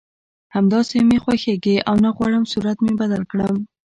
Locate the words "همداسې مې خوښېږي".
0.55-1.75